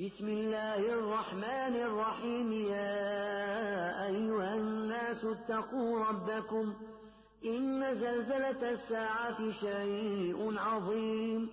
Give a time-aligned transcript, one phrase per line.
[0.00, 2.52] بسم الله الرحمن الرحيم.
[2.52, 6.74] يا أيها الناس اتقوا ربكم
[7.44, 11.48] إن زلزلة الساعة شيء عظيم.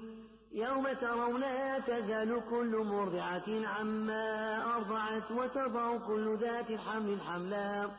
[0.52, 7.90] يوم ترونها تذل كل مرضعة عما أرضعت وتضع كل ذات حمل حملا.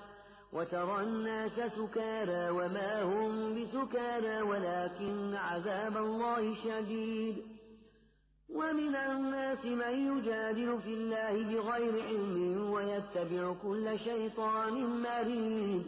[0.52, 7.57] وترى الناس سكارى وما هم بسكارى ولكن عذاب الله شديد.
[8.54, 15.86] ومن الناس من يجادل في الله بغير علم ويتبع كل شيطان مريد.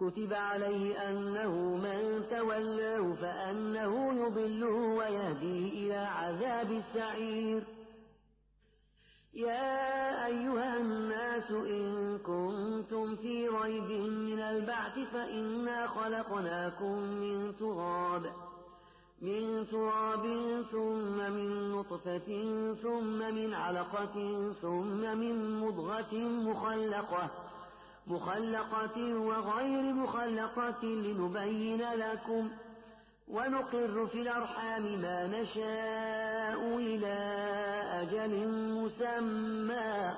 [0.00, 7.62] كتب عليه أنه من تولاه فأنه يضله ويهديه إلى عذاب السعير.
[9.34, 18.49] يا أيها الناس إن كنتم في ريب من البعث فإنا خلقناكم من تراب.
[19.20, 20.24] من تراب
[20.72, 22.28] ثم من نطفة
[22.82, 24.14] ثم من علقة
[24.62, 27.30] ثم من مضغة مخلقة
[28.06, 32.50] مخلقة وغير مخلقة لنبين لكم
[33.28, 37.16] ونقر في الأرحام ما نشاء إلى
[38.02, 40.14] أجل مسمى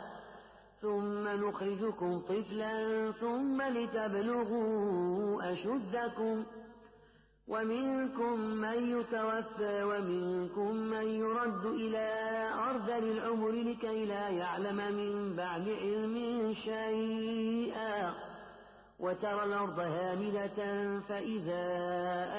[0.82, 4.72] ثم نخرجكم طفلا ثم لتبلغوا
[5.52, 6.44] أشدكم.
[7.48, 12.08] ومنكم من يتوفى ومنكم من يرد إلى
[12.70, 18.14] أرذل العمر لكي لا يعلم من بعد علم شيئا.
[19.00, 20.58] وترى الأرض هامدة
[21.00, 21.66] فإذا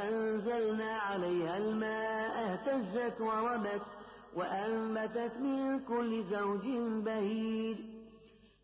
[0.09, 3.81] أنزلنا عليها الماء اهتزت وربت
[4.35, 6.67] وأنبتت من كل زوج
[7.05, 7.92] بهيج.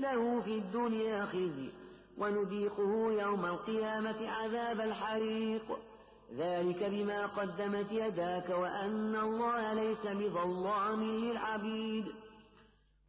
[0.00, 1.70] له في الدنيا خزي
[2.18, 5.78] ونذيقه يوم القيامة عذاب الحريق.
[6.36, 12.06] ذلك بما قدمت يداك وأن الله ليس بظلام للعبيد.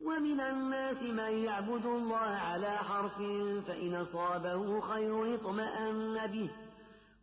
[0.05, 3.17] ومن الناس من يعبد الله على حرف
[3.67, 6.49] فإن أصابه خير اطمأن به.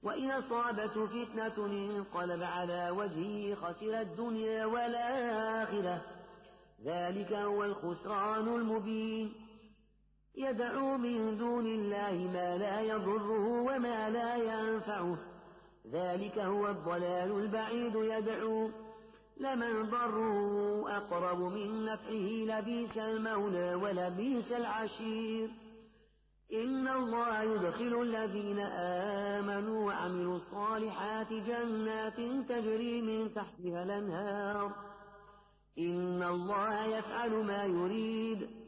[0.03, 6.01] وإن أصابته فتنة انقلب على وجهه خسر الدنيا والآخرة.
[6.85, 9.48] ذلك هو الخسران المبين.
[10.39, 15.19] يدعو من دون الله ما لا يضره وما لا ينفعه.
[15.93, 18.71] ذلك هو الضلال البعيد يدعو.
[19.41, 25.51] لمن ضره أقرب من نفعه لبيس المولى ولبيس العشير.
[26.53, 28.59] إن الله يدخل الذين
[29.39, 32.17] آمنوا وعملوا الصالحات جنات
[32.49, 34.73] تجري من تحتها الأنهار.
[35.79, 38.68] إن الله يفعل ما يريد.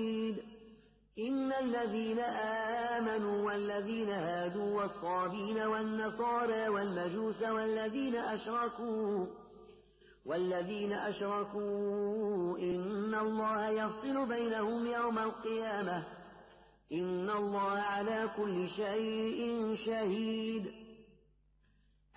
[1.51, 2.19] إن الذين
[2.99, 9.25] آمنوا والذين هادوا والصابين والنصارى والمجوس والذين أشركوا
[10.25, 16.03] والذين أشركوا إن الله يفصل بينهم يوم القيامة
[16.93, 20.71] إن الله على كل شيء شهيد.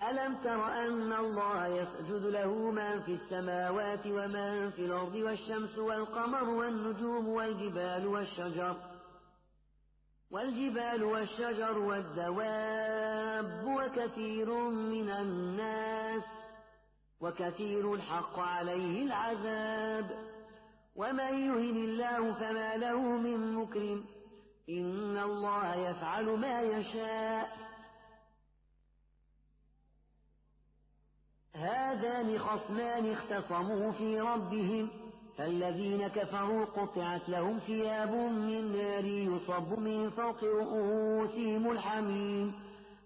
[0.09, 7.27] ألم تر أن الله يسجد له من في السماوات ومن في الأرض والشمس والقمر والنجوم
[7.27, 8.94] والجبال والشجر
[10.31, 16.23] والجبال والشجر والدواب وكثير من الناس
[17.21, 20.35] وكثير الحق عليه العذاب.
[20.95, 24.05] ومن يهن الله فما له من مكرم.
[24.69, 27.57] إن الله يفعل ما يشاء.
[31.53, 35.04] هذان خصمان اختصموا في ربهم.
[35.37, 42.53] فالذين كفروا قطعت لهم ثياب من نار يصب من فوق رؤوسهم الحميم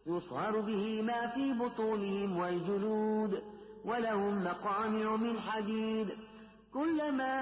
[0.08, 3.42] يصهر به ما في بطونهم والجلود
[3.86, 6.10] ولهم مقامع من حديد.
[6.74, 7.36] كلما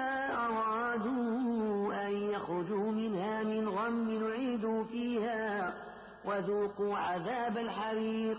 [0.46, 5.74] أرادوا أن يخرجوا منها من غم نعيدوا فيها
[6.24, 8.38] وذوقوا عذاب الحريق.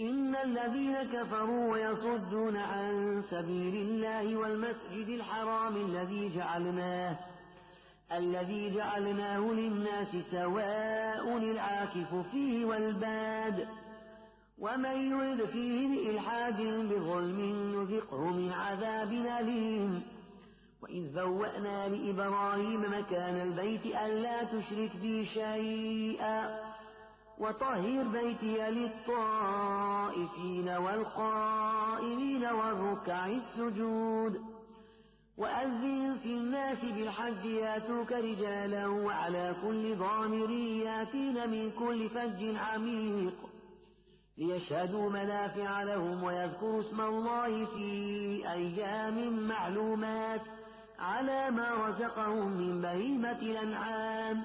[0.00, 7.16] إن الذين كفروا ويصدون عن سبيل الله والمسجد الحرام الذي جعلناه
[8.12, 13.68] الذي جعلناه للناس سواء العاكف فيه والباد.
[14.58, 17.40] ومن يرد فيه بإلحاد بظلم
[17.74, 20.02] نذقه من عذاب أليم.
[20.82, 26.69] وإذ بوأنا لإبراهيم مكان البيت ألا تشرك بي شيئا.
[27.40, 34.40] وطهر بيتي للطائفين والقائمين والركع السجود.
[35.38, 43.34] وأذن في الناس بالحج ياتوك رجالا وعلى كل ضامر ياتين من كل فج عميق.
[44.38, 50.40] ليشهدوا منافع لهم ويذكروا اسم الله في أيام معلومات
[50.98, 54.44] على ما رزقهم من بهيمة الأنعام.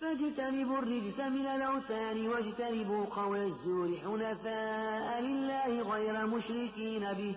[0.00, 7.34] فاجتنبوا الرجس من الأوثان واجتنبوا قول الزور حنفاء لله غير مشركين به.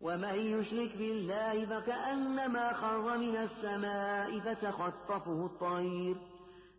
[0.00, 6.16] ومن يشرك بالله فكأنما خر من السماء فتخطفه الطير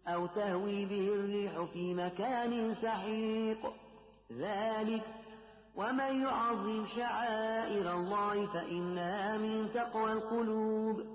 [0.07, 3.73] أو تهوي به الريح في مكان سحيق.
[4.31, 5.03] ذلك
[5.75, 11.14] ومن يعظم شعائر الله فإنها من تقوى القلوب.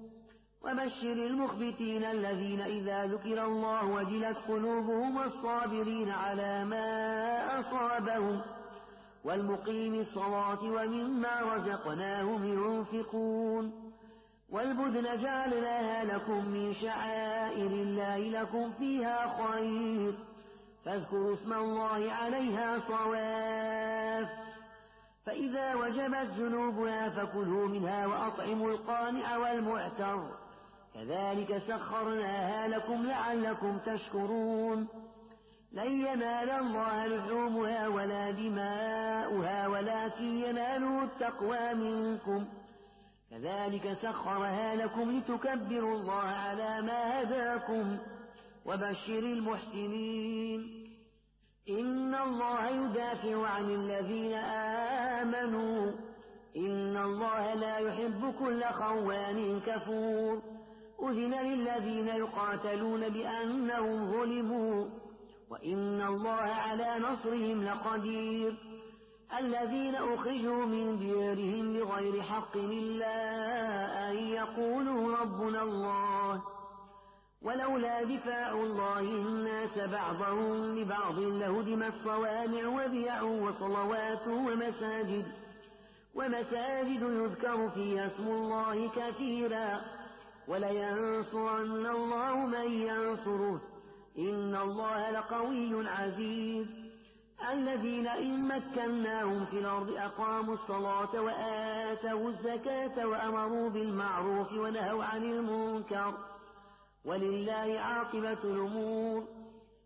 [0.63, 8.41] وبشر المخبتين الذين إذا ذكر الله وجلت قلوبهم والصابرين على ما أصابهم
[9.23, 13.91] والمقيم الصلاة ومما رزقناهم ينفقون
[14.49, 20.13] والبدن جعلناها لكم من شعائر الله لكم فيها خير
[20.85, 24.29] فاذكروا اسم الله عليها صواف
[25.25, 30.29] فإذا وجبت جنوبها فكلوا منها وأطعموا القانع والمعتر
[30.93, 34.87] كذلك سخرناها لكم لعلكم تشكرون.
[35.71, 42.45] لن ينال الله لحومها ولا دماؤها ولكن يناله التقوى منكم.
[43.31, 47.97] كذلك سخرها لكم لتكبروا الله على ما هداكم
[48.65, 50.87] وبشر المحسنين.
[51.69, 55.91] إن الله يدافع عن الذين آمنوا.
[56.57, 60.60] إن الله لا يحب كل خوان كفور.
[61.01, 64.85] أذن للذين يقاتلون بأنهم ظلموا
[65.49, 68.57] وإن الله على نصرهم لقدير.
[69.39, 73.15] الذين أخرجوا من ديارهم بغير حق إلا
[74.09, 76.41] أن يقولوا ربنا الله.
[77.41, 85.25] ولولا دفاع الله الناس بعضهم لبعض لهدمت صوامع وبيع وصلوات ومساجد
[86.15, 89.81] ومساجد يذكر فيها اسم الله كثيرا.
[90.51, 93.61] ولينصرن الله من ينصره.
[94.19, 96.67] إن الله لقوي عزيز.
[97.51, 106.13] الذين إن مكناهم في الأرض أقاموا الصلاة وآتوا الزكاة وأمروا بالمعروف ونهوا عن المنكر.
[107.05, 109.23] ولله عاقبة الأمور.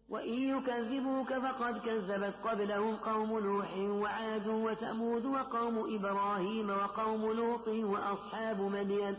[0.10, 9.16] وإن يكذبوك فقد كذبت قبلهم قوم نوح وعاد وثمود وقوم إبراهيم وقوم لوط وأصحاب مدين.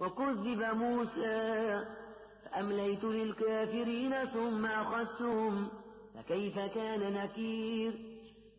[0.00, 1.84] وكذب موسى
[2.44, 5.68] فأمليت للكافرين ثم أخذتهم
[6.14, 8.14] فكيف كان نكير؟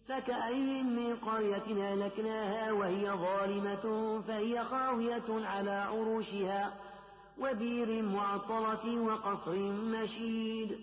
[0.08, 6.74] فكأي من قرية أهلكناها وهي ظالمة فهي خاوية على عروشها
[7.40, 10.78] وبير معطرة وقصر مشيد.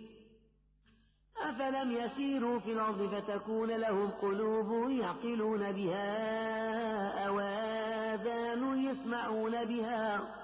[1.43, 10.42] أفلم يسيروا في الأرض فتكون لهم قلوب يعقلون بها أو آذان يسمعون بها.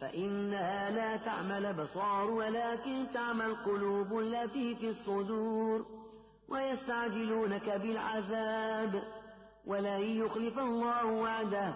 [0.00, 5.86] فإنها لا تعمى الأبصار ولكن تعمى القلوب التي في الصدور
[6.48, 9.02] ويستعجلونك بالعذاب
[9.66, 11.74] ولن يخلف الله وعده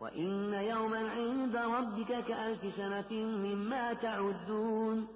[0.00, 5.08] وإن يوما عند ربك كألف سنة مما تعدون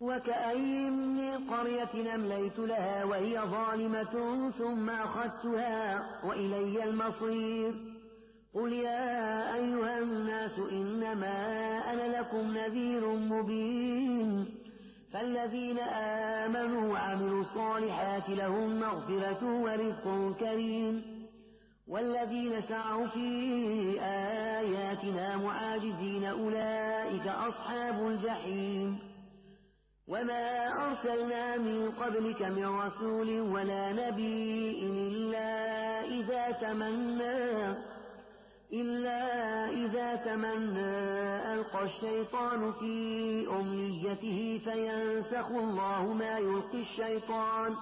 [0.00, 7.99] وكأي من قرية أمليت لها وهي ظالمة ثم أخذتها وإلي المصير
[8.54, 11.36] قل يا أيها الناس إنما
[11.92, 14.46] أنا لكم نذير مبين
[15.12, 21.02] فالذين آمنوا وعملوا الصالحات لهم مغفرة ورزق كريم
[21.88, 23.28] والذين سعوا في
[24.00, 28.98] آياتنا معاجزين أولئك أصحاب الجحيم
[30.08, 35.50] وما أرسلنا من قبلك من رسول ولا نبي إلا
[36.04, 37.74] إذا تمنى
[41.80, 47.76] ألقى الشيطان في أمنيته فينسخ الله ما يلقي الشيطان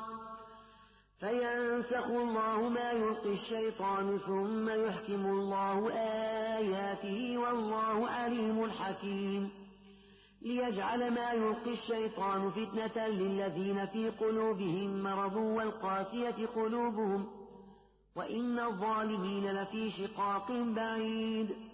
[1.21, 5.91] فينسخ الله ما يلقي الشيطان ثم يحكم الله
[6.59, 9.51] آياته والله عليم حكيم
[10.43, 17.27] ليجعل ما يلقي الشيطان فتنة للذين في قلوبهم مرض والقاسية قلوبهم
[18.17, 21.68] وإن الظالمين لفي شقاق بعيد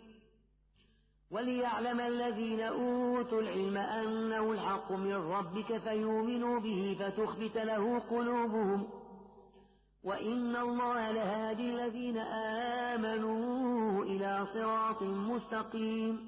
[1.45, 8.87] وليعلم الذين أوتوا العلم أنه الحق من ربك فيؤمنوا به فتخبت له قلوبهم
[10.05, 12.19] وإن الله لهادي الذين
[12.89, 16.19] آمنوا إلى صراط مستقيم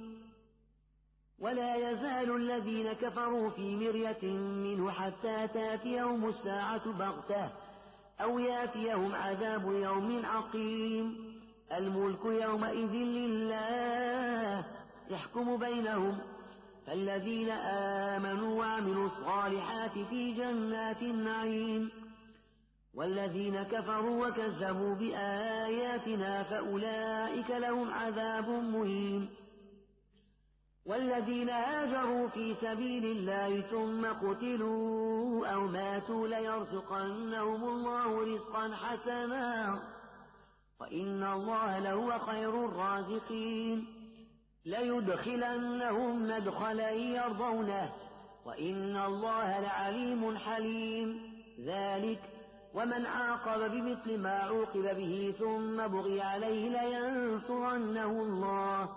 [1.38, 7.50] ولا يزال الذين كفروا في مرية منه حتى تاتيهم الساعة بغتة
[8.20, 11.36] أو يأتيهم عذاب يوم عقيم.
[11.72, 14.75] الملك يومئذ لله
[15.10, 16.18] يحكم بينهم.
[16.86, 21.90] فالذين آمنوا وعملوا الصالحات في جنات النعيم.
[22.94, 29.28] والذين كفروا وكذبوا بآياتنا فأولئك لهم عذاب مهين.
[30.86, 39.78] والذين هاجروا في سبيل الله ثم قتلوا أو ماتوا ليرزقنهم الله رزقا حسنا.
[40.80, 43.95] وإن الله لهو خير الرازقين.
[44.66, 47.92] ليدخلنهم مدخلا يرضونه
[48.46, 51.36] وإن الله لعليم حليم.
[51.64, 52.20] ذلك
[52.74, 58.88] ومن عاقب بمثل ما عوقب به ثم بغي عليه لينصرنه الله.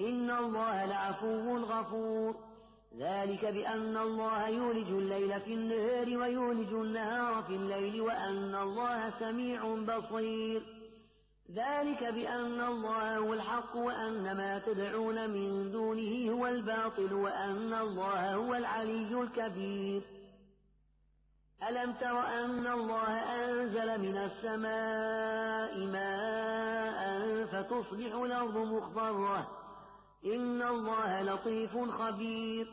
[0.00, 2.34] إن الله لعفو غفور.
[2.98, 10.79] ذلك بأن الله يولج الليل في النهار ويولج النهار في الليل وأن الله سميع بصير.
[11.54, 18.54] ذلك بأن الله هو الحق وأن ما تدعون من دونه هو الباطل وأن الله هو
[18.54, 20.02] العلي الكبير.
[21.68, 27.00] ألم تر أن الله أنزل من السماء ماء
[27.46, 29.48] فتصبح الأرض مخضرة؟
[30.24, 32.66] إن الله لطيف خبير.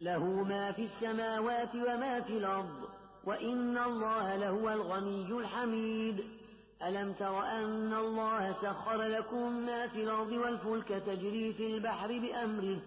[0.00, 2.88] له ما في السماوات وما في الأرض
[3.24, 6.37] وإن الله لهو الغني الحميد.
[6.82, 12.78] ألم تر أن الله سخر لكم ما في الأرض والفلك تجري في البحر بأمره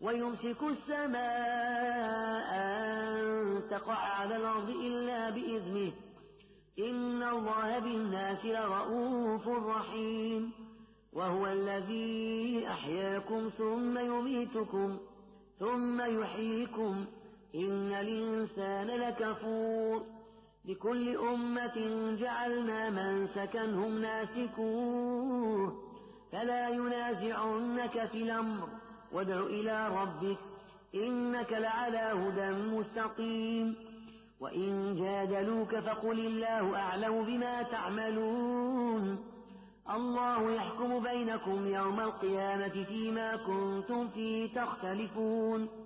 [0.00, 5.92] ويمسك السماء أن تقع على الأرض إلا بإذنه
[6.78, 10.52] إن الله بالناس لرؤوف رحيم
[11.12, 14.98] وهو الذي أحياكم ثم يميتكم
[15.58, 17.04] ثم يحييكم
[17.54, 20.15] إن الإنسان لكفور
[20.66, 21.76] لكل أمة
[22.20, 25.72] جعلنا من سكنهم ناسكوه.
[26.32, 28.68] فلا ينازعنك في الأمر.
[29.12, 30.38] وادع إلى ربك
[30.94, 33.74] إنك لعلى هدى مستقيم.
[34.40, 39.18] وإن جادلوك فقل الله أعلم بما تعملون.
[39.90, 45.85] الله يحكم بينكم يوم القيامة فيما كنتم فيه تختلفون.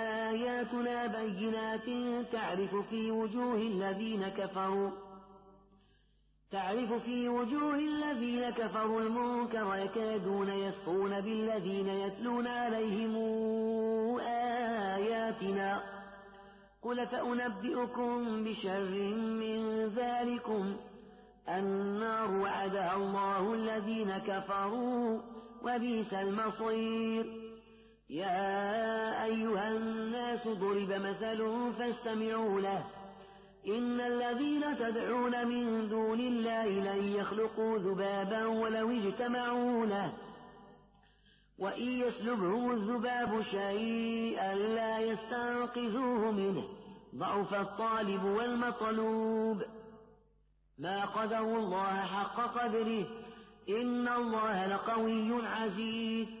[0.31, 1.87] آياتنا بينات
[2.31, 4.91] تعرف في وجوه الذين كفروا
[6.51, 13.15] تعرف في وجوه الذين كفروا المنكر يكادون يسقون بالذين يتلون عليهم
[14.95, 15.83] آياتنا.
[16.81, 18.89] قل فأنبئكم بشر
[19.41, 20.75] من ذلكم
[21.49, 25.21] النار وعدها الله الذين كفروا
[25.63, 27.50] وبئس المصير.
[30.91, 32.83] ضرب مثل فاستمعوا له.
[33.67, 40.13] إن الذين تدعون من دون الله لن يخلقوا ذبابا ولو اجتمعوا له.
[41.59, 46.63] وإن يسلبهم الذباب شيئا لا يستنقذوه منه.
[47.15, 49.63] ضعف الطالب والمطلوب.
[50.77, 53.05] ما قدروا الله حق قدره.
[53.69, 56.40] إن الله لقوي عزيز.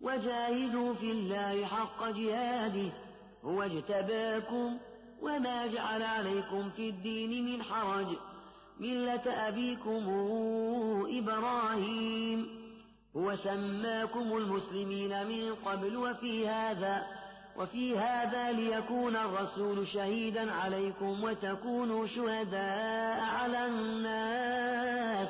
[0.00, 2.92] وجاهدوا في الله حق جهاده
[3.44, 4.78] هو اجتباكم
[5.22, 8.06] وما جعل عليكم في الدين من حرج.
[8.80, 10.04] ملة أبيكم
[11.18, 12.66] إبراهيم.
[13.16, 17.06] هو سماكم المسلمين من قبل وفي هذا
[17.56, 25.28] وفي هذا ليكون الرسول شهيدا عليكم وتكونوا شهداء على الناس.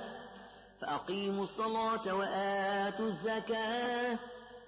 [0.80, 4.18] فأقيموا الصلاة وآتوا الزكاة.